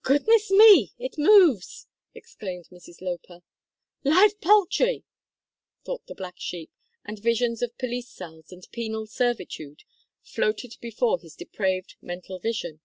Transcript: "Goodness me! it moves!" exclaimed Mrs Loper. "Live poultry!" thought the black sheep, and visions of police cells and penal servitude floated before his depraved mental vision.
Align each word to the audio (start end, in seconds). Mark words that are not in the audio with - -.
"Goodness 0.00 0.50
me! 0.50 0.94
it 0.98 1.18
moves!" 1.18 1.86
exclaimed 2.14 2.68
Mrs 2.72 3.02
Loper. 3.02 3.42
"Live 4.02 4.40
poultry!" 4.40 5.04
thought 5.84 6.06
the 6.06 6.14
black 6.14 6.36
sheep, 6.38 6.70
and 7.04 7.18
visions 7.22 7.60
of 7.60 7.76
police 7.76 8.08
cells 8.08 8.50
and 8.50 8.66
penal 8.72 9.06
servitude 9.06 9.82
floated 10.22 10.76
before 10.80 11.18
his 11.20 11.34
depraved 11.36 11.96
mental 12.00 12.38
vision. 12.38 12.80